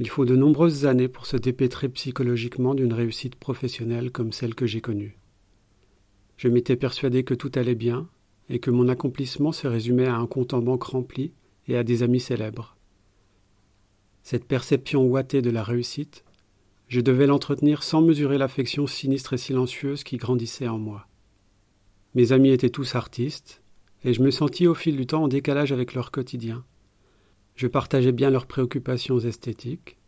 Il 0.00 0.08
faut 0.08 0.24
de 0.24 0.34
nombreuses 0.34 0.86
années 0.86 1.08
pour 1.08 1.26
se 1.26 1.36
dépêtrer 1.36 1.90
psychologiquement 1.90 2.74
d'une 2.74 2.94
réussite 2.94 3.34
professionnelle 3.34 4.10
comme 4.10 4.32
celle 4.32 4.54
que 4.54 4.64
j'ai 4.64 4.80
connue. 4.80 5.18
Je 6.38 6.48
m'étais 6.48 6.76
persuadé 6.76 7.22
que 7.22 7.34
tout 7.34 7.52
allait 7.54 7.74
bien 7.74 8.08
et 8.48 8.60
que 8.60 8.70
mon 8.70 8.88
accomplissement 8.88 9.52
se 9.52 9.66
résumait 9.66 10.06
à 10.06 10.16
un 10.16 10.26
compte 10.26 10.54
en 10.54 10.62
banque 10.62 10.84
rempli 10.84 11.34
et 11.68 11.76
à 11.76 11.84
des 11.84 12.02
amis 12.02 12.18
célèbres. 12.18 12.78
Cette 14.22 14.46
perception 14.46 15.04
ouatée 15.04 15.42
de 15.42 15.50
la 15.50 15.62
réussite, 15.62 16.24
je 16.88 17.02
devais 17.02 17.26
l'entretenir 17.26 17.82
sans 17.82 18.00
mesurer 18.00 18.38
l'affection 18.38 18.86
sinistre 18.86 19.34
et 19.34 19.38
silencieuse 19.38 20.02
qui 20.02 20.16
grandissait 20.16 20.68
en 20.68 20.78
moi. 20.78 21.08
Mes 22.14 22.32
amis 22.32 22.52
étaient 22.52 22.70
tous 22.70 22.94
artistes, 22.94 23.60
et 24.02 24.14
je 24.14 24.22
me 24.22 24.30
sentis 24.30 24.66
au 24.66 24.74
fil 24.74 24.96
du 24.96 25.06
temps 25.06 25.24
en 25.24 25.28
décalage 25.28 25.72
avec 25.72 25.92
leur 25.92 26.10
quotidien. 26.10 26.64
Je 27.60 27.66
partageais 27.66 28.12
bien 28.12 28.30
leurs 28.30 28.46
préoccupations 28.46 29.18
esthétiques, 29.18 29.98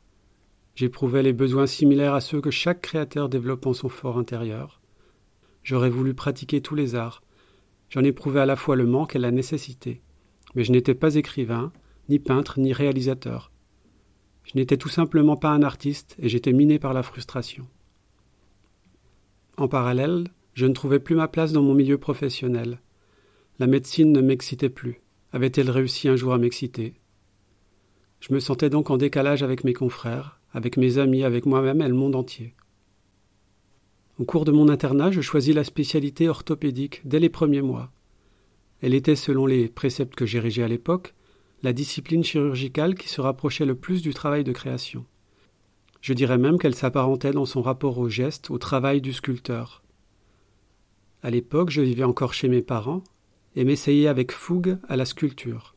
j'éprouvais 0.74 1.22
les 1.22 1.34
besoins 1.34 1.66
similaires 1.66 2.14
à 2.14 2.22
ceux 2.22 2.40
que 2.40 2.50
chaque 2.50 2.80
créateur 2.80 3.28
développe 3.28 3.66
en 3.66 3.74
son 3.74 3.90
fort 3.90 4.16
intérieur. 4.16 4.80
J'aurais 5.62 5.90
voulu 5.90 6.14
pratiquer 6.14 6.62
tous 6.62 6.74
les 6.74 6.94
arts, 6.94 7.22
j'en 7.90 8.04
éprouvais 8.04 8.40
à 8.40 8.46
la 8.46 8.56
fois 8.56 8.74
le 8.74 8.86
manque 8.86 9.16
et 9.16 9.18
la 9.18 9.30
nécessité, 9.30 10.00
mais 10.54 10.64
je 10.64 10.72
n'étais 10.72 10.94
pas 10.94 11.16
écrivain, 11.16 11.74
ni 12.08 12.18
peintre, 12.18 12.58
ni 12.58 12.72
réalisateur. 12.72 13.52
Je 14.44 14.52
n'étais 14.54 14.78
tout 14.78 14.88
simplement 14.88 15.36
pas 15.36 15.50
un 15.50 15.62
artiste 15.62 16.16
et 16.20 16.30
j'étais 16.30 16.54
miné 16.54 16.78
par 16.78 16.94
la 16.94 17.02
frustration. 17.02 17.68
En 19.58 19.68
parallèle, 19.68 20.28
je 20.54 20.64
ne 20.64 20.72
trouvais 20.72 21.00
plus 21.00 21.16
ma 21.16 21.28
place 21.28 21.52
dans 21.52 21.62
mon 21.62 21.74
milieu 21.74 21.98
professionnel. 21.98 22.80
La 23.58 23.66
médecine 23.66 24.10
ne 24.10 24.22
m'excitait 24.22 24.70
plus. 24.70 25.02
Avait-elle 25.32 25.70
réussi 25.70 26.08
un 26.08 26.16
jour 26.16 26.32
à 26.32 26.38
m'exciter? 26.38 26.94
Je 28.22 28.32
me 28.32 28.38
sentais 28.38 28.70
donc 28.70 28.88
en 28.90 28.96
décalage 28.96 29.42
avec 29.42 29.64
mes 29.64 29.72
confrères, 29.72 30.38
avec 30.52 30.76
mes 30.76 30.98
amis, 30.98 31.24
avec 31.24 31.44
moi-même 31.44 31.82
et 31.82 31.88
le 31.88 31.94
monde 31.94 32.14
entier. 32.14 32.54
Au 34.20 34.24
cours 34.24 34.44
de 34.44 34.52
mon 34.52 34.68
internat, 34.68 35.10
je 35.10 35.20
choisis 35.20 35.52
la 35.52 35.64
spécialité 35.64 36.28
orthopédique 36.28 37.00
dès 37.04 37.18
les 37.18 37.28
premiers 37.28 37.62
mois. 37.62 37.90
Elle 38.80 38.94
était, 38.94 39.16
selon 39.16 39.44
les 39.44 39.68
préceptes 39.68 40.14
que 40.14 40.24
j'érigeais 40.24 40.62
à 40.62 40.68
l'époque, 40.68 41.14
la 41.64 41.72
discipline 41.72 42.22
chirurgicale 42.22 42.94
qui 42.94 43.08
se 43.08 43.20
rapprochait 43.20 43.66
le 43.66 43.74
plus 43.74 44.02
du 44.02 44.14
travail 44.14 44.44
de 44.44 44.52
création. 44.52 45.04
Je 46.00 46.12
dirais 46.12 46.38
même 46.38 46.60
qu'elle 46.60 46.76
s'apparentait 46.76 47.32
dans 47.32 47.44
son 47.44 47.60
rapport 47.60 47.98
au 47.98 48.08
geste 48.08 48.52
au 48.52 48.58
travail 48.58 49.00
du 49.00 49.12
sculpteur. 49.12 49.82
À 51.24 51.30
l'époque, 51.30 51.70
je 51.70 51.82
vivais 51.82 52.04
encore 52.04 52.34
chez 52.34 52.46
mes 52.46 52.62
parents 52.62 53.02
et 53.56 53.64
m'essayais 53.64 54.06
avec 54.06 54.30
fougue 54.30 54.78
à 54.88 54.94
la 54.94 55.06
sculpture. 55.06 55.71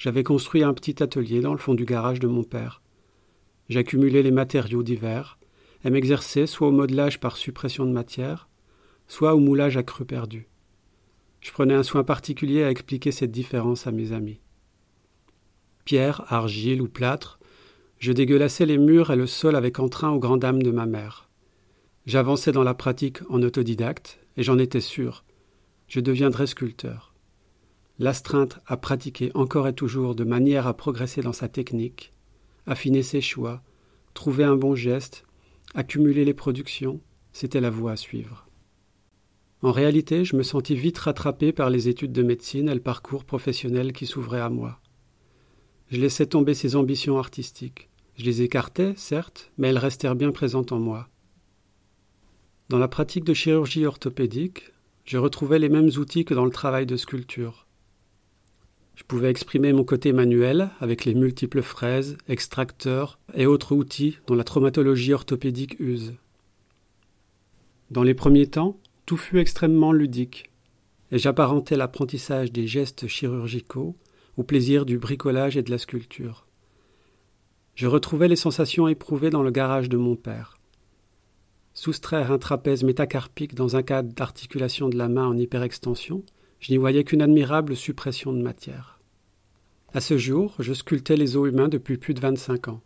J'avais 0.00 0.22
construit 0.22 0.62
un 0.62 0.72
petit 0.72 1.02
atelier 1.02 1.42
dans 1.42 1.52
le 1.52 1.58
fond 1.58 1.74
du 1.74 1.84
garage 1.84 2.20
de 2.20 2.26
mon 2.26 2.42
père. 2.42 2.80
J'accumulais 3.68 4.22
les 4.22 4.30
matériaux 4.30 4.82
divers 4.82 5.38
et 5.84 5.90
m'exerçais 5.90 6.46
soit 6.46 6.68
au 6.68 6.72
modelage 6.72 7.20
par 7.20 7.36
suppression 7.36 7.84
de 7.84 7.92
matière, 7.92 8.48
soit 9.08 9.34
au 9.34 9.40
moulage 9.40 9.76
à 9.76 9.82
cru 9.82 10.06
perdu. 10.06 10.48
Je 11.40 11.52
prenais 11.52 11.74
un 11.74 11.82
soin 11.82 12.02
particulier 12.02 12.62
à 12.62 12.70
expliquer 12.70 13.12
cette 13.12 13.30
différence 13.30 13.86
à 13.86 13.92
mes 13.92 14.12
amis 14.12 14.40
pierre, 15.84 16.24
argile 16.32 16.80
ou 16.80 16.88
plâtre, 16.88 17.38
je 17.98 18.12
dégueulassais 18.12 18.64
les 18.64 18.78
murs 18.78 19.10
et 19.10 19.16
le 19.16 19.26
sol 19.26 19.54
avec 19.54 19.80
entrain 19.80 20.10
aux 20.10 20.18
grandes 20.18 20.40
dames 20.40 20.62
de 20.62 20.70
ma 20.70 20.86
mère. 20.86 21.28
J'avançais 22.06 22.52
dans 22.52 22.62
la 22.62 22.72
pratique 22.72 23.18
en 23.28 23.42
autodidacte, 23.42 24.18
et 24.38 24.42
j'en 24.42 24.58
étais 24.58 24.80
sûr. 24.80 25.24
Je 25.88 26.00
deviendrais 26.00 26.46
sculpteur. 26.46 27.09
L'astreinte 28.00 28.60
à 28.66 28.78
pratiquer 28.78 29.30
encore 29.34 29.68
et 29.68 29.74
toujours 29.74 30.14
de 30.14 30.24
manière 30.24 30.66
à 30.66 30.74
progresser 30.74 31.20
dans 31.20 31.34
sa 31.34 31.48
technique, 31.48 32.14
affiner 32.66 33.02
ses 33.02 33.20
choix, 33.20 33.62
trouver 34.14 34.44
un 34.44 34.56
bon 34.56 34.74
geste, 34.74 35.26
accumuler 35.74 36.24
les 36.24 36.32
productions, 36.32 37.02
c'était 37.34 37.60
la 37.60 37.68
voie 37.68 37.92
à 37.92 37.96
suivre. 37.96 38.48
En 39.60 39.70
réalité, 39.70 40.24
je 40.24 40.34
me 40.34 40.42
sentis 40.42 40.76
vite 40.76 40.96
rattrapé 40.96 41.52
par 41.52 41.68
les 41.68 41.90
études 41.90 42.12
de 42.12 42.22
médecine 42.22 42.70
et 42.70 42.74
le 42.74 42.80
parcours 42.80 43.26
professionnel 43.26 43.92
qui 43.92 44.06
s'ouvrait 44.06 44.40
à 44.40 44.48
moi. 44.48 44.80
Je 45.90 46.00
laissais 46.00 46.24
tomber 46.24 46.54
ces 46.54 46.76
ambitions 46.76 47.18
artistiques. 47.18 47.90
Je 48.16 48.24
les 48.24 48.40
écartais, 48.40 48.94
certes, 48.96 49.52
mais 49.58 49.68
elles 49.68 49.76
restèrent 49.76 50.16
bien 50.16 50.32
présentes 50.32 50.72
en 50.72 50.78
moi. 50.78 51.10
Dans 52.70 52.78
la 52.78 52.88
pratique 52.88 53.24
de 53.24 53.34
chirurgie 53.34 53.84
orthopédique, 53.84 54.72
je 55.04 55.18
retrouvais 55.18 55.58
les 55.58 55.68
mêmes 55.68 55.90
outils 55.98 56.24
que 56.24 56.32
dans 56.32 56.46
le 56.46 56.50
travail 56.50 56.86
de 56.86 56.96
sculpture. 56.96 57.66
Je 59.00 59.04
pouvais 59.06 59.30
exprimer 59.30 59.72
mon 59.72 59.82
côté 59.82 60.12
manuel 60.12 60.68
avec 60.78 61.06
les 61.06 61.14
multiples 61.14 61.62
fraises, 61.62 62.18
extracteurs 62.28 63.18
et 63.32 63.46
autres 63.46 63.74
outils 63.74 64.18
dont 64.26 64.34
la 64.34 64.44
traumatologie 64.44 65.14
orthopédique 65.14 65.80
use. 65.80 66.12
Dans 67.90 68.02
les 68.02 68.12
premiers 68.12 68.48
temps, 68.48 68.78
tout 69.06 69.16
fut 69.16 69.38
extrêmement 69.38 69.92
ludique, 69.92 70.50
et 71.12 71.18
j'apparentais 71.18 71.78
l'apprentissage 71.78 72.52
des 72.52 72.66
gestes 72.66 73.06
chirurgicaux 73.06 73.96
au 74.36 74.42
plaisir 74.42 74.84
du 74.84 74.98
bricolage 74.98 75.56
et 75.56 75.62
de 75.62 75.70
la 75.70 75.78
sculpture. 75.78 76.46
Je 77.76 77.86
retrouvais 77.86 78.28
les 78.28 78.36
sensations 78.36 78.86
éprouvées 78.86 79.30
dans 79.30 79.42
le 79.42 79.50
garage 79.50 79.88
de 79.88 79.96
mon 79.96 80.14
père. 80.14 80.58
Soustraire 81.72 82.30
un 82.30 82.38
trapèze 82.38 82.84
métacarpique 82.84 83.54
dans 83.54 83.76
un 83.76 83.82
cadre 83.82 84.12
d'articulation 84.12 84.90
de 84.90 84.98
la 84.98 85.08
main 85.08 85.26
en 85.26 85.38
hyperextension, 85.38 86.22
je 86.60 86.72
n'y 86.72 86.78
voyais 86.78 87.04
qu'une 87.04 87.22
admirable 87.22 87.74
suppression 87.74 88.32
de 88.32 88.42
matière. 88.42 89.00
À 89.92 90.00
ce 90.00 90.16
jour, 90.18 90.54
je 90.58 90.72
sculptais 90.72 91.16
les 91.16 91.36
os 91.36 91.48
humains 91.48 91.68
depuis 91.68 91.96
plus 91.96 92.14
de 92.14 92.20
vingt-cinq 92.20 92.68
ans. 92.68 92.80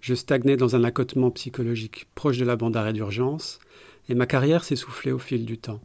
Je 0.00 0.14
stagnais 0.14 0.56
dans 0.56 0.76
un 0.76 0.84
accotement 0.84 1.30
psychologique 1.30 2.08
proche 2.14 2.38
de 2.38 2.44
la 2.44 2.56
bande 2.56 2.74
d'arrêt 2.74 2.92
d'urgence, 2.92 3.58
et 4.08 4.14
ma 4.14 4.26
carrière 4.26 4.64
s'essoufflait 4.64 5.12
au 5.12 5.18
fil 5.18 5.44
du 5.44 5.58
temps. 5.58 5.80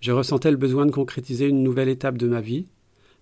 Je 0.00 0.12
ressentais 0.12 0.50
le 0.50 0.56
besoin 0.56 0.86
de 0.86 0.90
concrétiser 0.90 1.46
une 1.46 1.62
nouvelle 1.62 1.88
étape 1.88 2.18
de 2.18 2.26
ma 2.26 2.40
vie, 2.40 2.66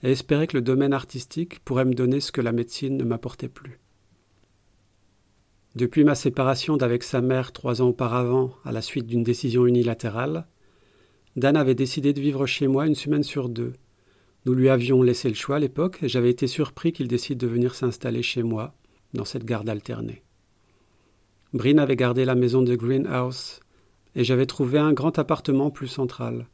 et 0.02 0.12
espérer 0.12 0.46
que 0.46 0.56
le 0.56 0.62
domaine 0.62 0.92
artistique 0.92 1.60
pourrait 1.64 1.84
me 1.84 1.94
donner 1.94 2.20
ce 2.20 2.32
que 2.32 2.40
la 2.40 2.52
médecine 2.52 2.96
ne 2.96 3.04
m'apportait 3.04 3.48
plus. 3.48 3.80
Depuis 5.74 6.04
ma 6.04 6.14
séparation 6.14 6.76
d'avec 6.76 7.02
sa 7.02 7.20
mère 7.20 7.52
trois 7.52 7.82
ans 7.82 7.88
auparavant, 7.88 8.54
à 8.64 8.72
la 8.72 8.82
suite 8.82 9.06
d'une 9.06 9.22
décision 9.24 9.66
unilatérale, 9.66 10.46
Dan 11.38 11.56
avait 11.56 11.76
décidé 11.76 12.12
de 12.12 12.20
vivre 12.20 12.46
chez 12.46 12.66
moi 12.66 12.88
une 12.88 12.96
semaine 12.96 13.22
sur 13.22 13.48
deux. 13.48 13.72
Nous 14.44 14.54
lui 14.54 14.68
avions 14.68 15.02
laissé 15.02 15.28
le 15.28 15.36
choix 15.36 15.56
à 15.56 15.60
l'époque 15.60 16.00
et 16.02 16.08
j'avais 16.08 16.30
été 16.30 16.48
surpris 16.48 16.92
qu'il 16.92 17.06
décide 17.06 17.38
de 17.38 17.46
venir 17.46 17.76
s'installer 17.76 18.22
chez 18.22 18.42
moi, 18.42 18.74
dans 19.14 19.24
cette 19.24 19.44
garde 19.44 19.68
alternée. 19.68 20.24
Bryn 21.52 21.78
avait 21.78 21.94
gardé 21.94 22.24
la 22.24 22.34
maison 22.34 22.62
de 22.62 22.74
Greenhouse 22.74 23.60
et 24.16 24.24
j'avais 24.24 24.46
trouvé 24.46 24.80
un 24.80 24.92
grand 24.92 25.16
appartement 25.16 25.70
plus 25.70 25.86
central. 25.86 26.48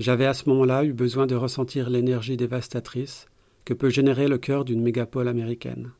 J'avais 0.00 0.26
à 0.26 0.34
ce 0.34 0.48
moment-là 0.48 0.84
eu 0.84 0.92
besoin 0.92 1.28
de 1.28 1.36
ressentir 1.36 1.88
l'énergie 1.88 2.36
dévastatrice 2.36 3.26
que 3.64 3.72
peut 3.72 3.88
générer 3.88 4.26
le 4.26 4.38
cœur 4.38 4.64
d'une 4.64 4.82
mégapole 4.82 5.28
américaine. 5.28 5.92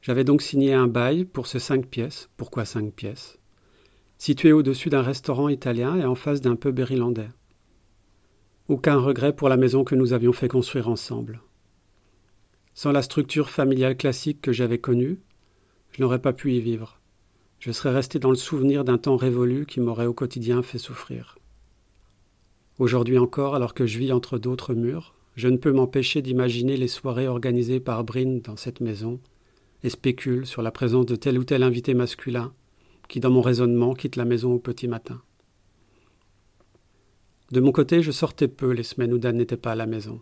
J'avais 0.00 0.22
donc 0.22 0.42
signé 0.42 0.72
un 0.74 0.86
bail 0.86 1.24
pour 1.24 1.48
ce 1.48 1.58
cinq 1.58 1.86
pièces. 1.86 2.28
Pourquoi 2.36 2.64
cinq 2.64 2.92
pièces? 2.92 3.38
Situé 4.18 4.52
au-dessus 4.52 4.88
d'un 4.88 5.02
restaurant 5.02 5.48
italien 5.48 5.96
et 5.96 6.04
en 6.04 6.14
face 6.14 6.40
d'un 6.40 6.56
pub 6.56 6.78
irlandais. 6.78 7.28
Aucun 8.68 8.96
regret 8.96 9.34
pour 9.34 9.48
la 9.48 9.56
maison 9.56 9.84
que 9.84 9.94
nous 9.94 10.12
avions 10.12 10.32
fait 10.32 10.48
construire 10.48 10.88
ensemble. 10.88 11.42
Sans 12.72 12.92
la 12.92 13.02
structure 13.02 13.50
familiale 13.50 13.96
classique 13.96 14.40
que 14.40 14.52
j'avais 14.52 14.78
connue, 14.78 15.18
je 15.92 16.02
n'aurais 16.02 16.20
pas 16.20 16.32
pu 16.32 16.54
y 16.54 16.60
vivre. 16.60 17.00
Je 17.58 17.72
serais 17.72 17.92
resté 17.92 18.18
dans 18.18 18.30
le 18.30 18.36
souvenir 18.36 18.84
d'un 18.84 18.98
temps 18.98 19.16
révolu 19.16 19.66
qui 19.66 19.80
m'aurait 19.80 20.06
au 20.06 20.14
quotidien 20.14 20.62
fait 20.62 20.78
souffrir. 20.78 21.38
Aujourd'hui 22.78 23.18
encore, 23.18 23.54
alors 23.54 23.74
que 23.74 23.86
je 23.86 23.98
vis 23.98 24.12
entre 24.12 24.38
d'autres 24.38 24.74
murs, 24.74 25.14
je 25.36 25.48
ne 25.48 25.56
peux 25.56 25.72
m'empêcher 25.72 26.22
d'imaginer 26.22 26.76
les 26.76 26.88
soirées 26.88 27.28
organisées 27.28 27.80
par 27.80 28.02
Bryn 28.02 28.40
dans 28.42 28.56
cette 28.56 28.80
maison 28.80 29.20
et 29.82 29.90
spécule 29.90 30.46
sur 30.46 30.62
la 30.62 30.70
présence 30.70 31.06
de 31.06 31.16
tel 31.16 31.38
ou 31.38 31.44
tel 31.44 31.62
invité 31.62 31.94
masculin 31.94 32.52
qui, 33.08 33.20
dans 33.20 33.30
mon 33.30 33.40
raisonnement, 33.40 33.94
quitte 33.94 34.16
la 34.16 34.24
maison 34.24 34.52
au 34.52 34.58
petit 34.58 34.88
matin. 34.88 35.20
De 37.50 37.60
mon 37.60 37.72
côté, 37.72 38.02
je 38.02 38.10
sortais 38.10 38.48
peu 38.48 38.70
les 38.70 38.82
semaines 38.82 39.12
où 39.12 39.18
Dan 39.18 39.36
n'était 39.36 39.56
pas 39.56 39.72
à 39.72 39.76
la 39.76 39.86
maison. 39.86 40.20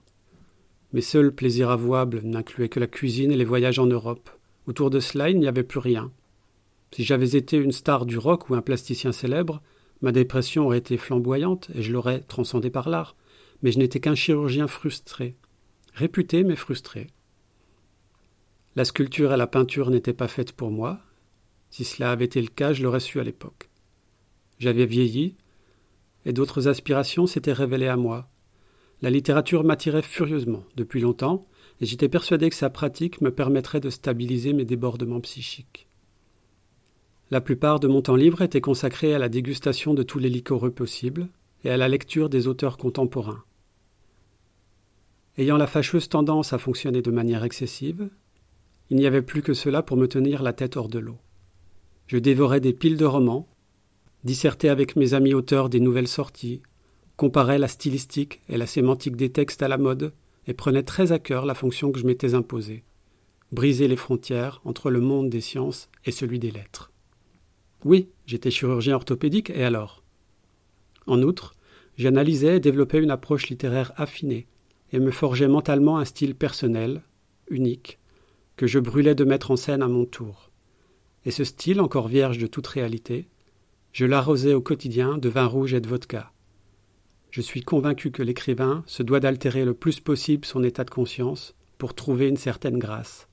Mes 0.93 1.00
seuls 1.00 1.34
plaisirs 1.34 1.70
avouables 1.70 2.20
n'incluaient 2.23 2.69
que 2.69 2.81
la 2.81 2.87
cuisine 2.87 3.32
et 3.32 3.37
les 3.37 3.44
voyages 3.44 3.79
en 3.79 3.87
Europe. 3.87 4.31
Autour 4.67 4.90
de 4.90 5.00
cela, 5.00 5.31
il 5.31 5.38
n'y 5.38 5.49
avait 5.49 5.62
plus 5.62 5.79
rien. 5.79 6.12
Si 6.93 7.05
j'avais 7.05 7.37
été 7.37 7.56
une 7.56 7.73
star 7.73 8.05
du 8.05 8.19
rock 8.19 8.50
ou 8.50 8.55
un 8.55 8.61
plasticien 8.61 9.12
célèbre, 9.12 9.62
Ma 10.02 10.11
dépression 10.11 10.67
aurait 10.67 10.78
été 10.78 10.96
flamboyante 10.96 11.70
et 11.76 11.82
je 11.82 11.93
l'aurais 11.93 12.20
transcendée 12.20 12.70
par 12.70 12.88
l'art, 12.88 13.14
mais 13.62 13.70
je 13.70 13.78
n'étais 13.78 14.00
qu'un 14.00 14.17
chirurgien 14.17 14.67
frustré, 14.67 15.37
réputé 15.94 16.43
mais 16.43 16.56
frustré. 16.56 17.06
La 18.75 18.85
sculpture 18.85 19.32
et 19.32 19.37
la 19.37 19.46
peinture 19.46 19.90
n'étaient 19.90 20.12
pas 20.12 20.26
faites 20.26 20.52
pour 20.52 20.73
moi. 20.73 20.99
Si 21.73 21.85
cela 21.85 22.11
avait 22.11 22.27
été 22.27 22.43
le 22.43 22.49
cas, 22.49 22.75
je 22.75 22.83
l'aurais 22.83 23.01
su 23.01 23.19
à 23.19 23.25
l'époque. 23.25 23.71
J'avais 24.59 24.85
vieilli, 24.85 25.37
et 26.27 26.35
d'autres 26.35 26.69
aspirations 26.69 27.27
s'étaient 27.27 27.55
révélées 27.55 27.89
à 27.89 27.97
moi. 27.97 28.29
La 29.01 29.09
littérature 29.09 29.65
m'attirait 29.65 30.03
furieusement 30.03 30.65
depuis 30.77 31.01
longtemps, 31.01 31.47
et 31.81 31.87
j'étais 31.87 32.11
persuadé 32.11 32.51
que 32.51 32.57
sa 32.57 32.69
pratique 32.69 33.23
me 33.23 33.31
permettrait 33.31 33.81
de 33.81 33.89
stabiliser 33.89 34.53
mes 34.53 34.67
débordements 34.67 35.23
psychiques. 35.23 35.89
La 37.31 37.41
plupart 37.41 37.81
de 37.81 37.89
mon 37.89 38.03
temps 38.03 38.17
libre 38.17 38.43
était 38.43 38.61
consacré 38.61 39.15
à 39.15 39.19
la 39.19 39.31
dégustation 39.31 39.95
de 39.95 40.03
tous 40.03 40.19
les 40.19 40.29
liquoreux 40.29 40.73
possibles 40.73 41.31
et 41.65 41.71
à 41.71 41.79
la 41.79 41.89
lecture 41.89 42.29
des 42.29 42.49
auteurs 42.49 42.77
contemporains. 42.77 43.45
Ayant 45.39 45.57
la 45.57 45.67
fâcheuse 45.67 46.11
tendance 46.11 46.53
à 46.53 46.59
fonctionner 46.59 47.01
de 47.01 47.11
manière 47.11 47.45
excessive, 47.45 48.11
il 48.91 48.99
n'y 48.99 49.07
avait 49.07 49.23
plus 49.23 49.41
que 49.41 49.55
cela 49.55 49.83
pour 49.83 49.97
me 49.97 50.07
tenir 50.07 50.43
la 50.43 50.53
tête 50.53 50.77
hors 50.77 50.91
de 50.91 50.99
l'eau. 50.99 51.17
Je 52.06 52.19
dévorais 52.19 52.60
des 52.60 52.72
piles 52.72 52.96
de 52.96 53.04
romans, 53.04 53.49
dissertais 54.25 54.69
avec 54.69 54.96
mes 54.96 55.14
amis 55.14 55.34
auteurs 55.34 55.69
des 55.69 55.81
nouvelles 55.81 56.08
sorties, 56.08 56.62
comparais 57.16 57.58
la 57.58 57.69
stylistique 57.69 58.40
et 58.49 58.56
la 58.56 58.66
sémantique 58.66 59.16
des 59.16 59.32
textes 59.32 59.62
à 59.62 59.69
la 59.69 59.78
mode, 59.78 60.12
et 60.46 60.54
prenais 60.54 60.82
très 60.82 61.12
à 61.12 61.19
cœur 61.19 61.46
la 61.46 61.54
fonction 61.54 61.93
que 61.93 62.00
je 62.00 62.06
m'étais 62.06 62.34
imposée 62.34 62.84
briser 63.52 63.87
les 63.87 63.96
frontières 63.96 64.60
entre 64.64 64.90
le 64.90 65.00
monde 65.00 65.28
des 65.28 65.43
sciences 65.43 65.90
et 66.06 66.10
celui 66.10 66.38
des 66.38 66.50
lettres. 66.50 66.90
Oui, 67.84 68.08
j'étais 68.26 68.50
chirurgien 68.50 68.96
orthopédique, 68.96 69.50
et 69.50 69.64
alors? 69.64 70.02
En 71.06 71.22
outre, 71.22 71.54
j'analysais 71.96 72.56
et 72.56 72.60
développais 72.60 73.02
une 73.02 73.10
approche 73.10 73.49
littéraire 73.49 73.93
affinée, 73.96 74.46
et 74.93 74.99
me 74.99 75.10
forgeais 75.10 75.49
mentalement 75.49 75.99
un 75.99 76.04
style 76.04 76.34
personnel, 76.34 77.02
unique, 77.49 77.99
que 78.56 78.66
je 78.66 78.78
brûlais 78.78 79.14
de 79.14 79.25
mettre 79.25 79.50
en 79.50 79.56
scène 79.56 79.82
à 79.82 79.88
mon 79.88 80.06
tour. 80.06 80.50
Et 81.25 81.31
ce 81.31 81.45
style, 81.45 81.81
encore 81.81 82.09
vierge 82.09 82.39
de 82.39 82.47
toute 82.47 82.67
réalité, 82.67 83.29
je 83.93 84.07
l'arrosais 84.07 84.55
au 84.55 84.61
quotidien 84.61 85.19
de 85.19 85.29
vin 85.29 85.47
rouge 85.47 85.75
et 85.75 85.81
de 85.81 85.89
vodka. 85.89 86.33
Je 87.31 87.41
suis 87.41 87.63
convaincu 87.63 88.11
que 88.11 88.23
l'écrivain 88.23 88.85
se 88.87 89.03
doit 89.03 89.21
d'altérer 89.21 89.65
le 89.65 89.75
plus 89.75 90.01
possible 90.01 90.45
son 90.45 90.63
état 90.63 90.85
de 90.85 90.91
conscience 90.91 91.55
pour 91.79 91.95
trouver 91.95 92.29
une 92.29 92.37
certaine 92.37 92.79
grâce. 92.79 93.29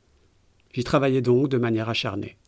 J'y 0.74 0.84
travaillais 0.84 1.22
donc 1.22 1.50
de 1.50 1.58
manière 1.58 1.90
acharnée. 1.90 2.39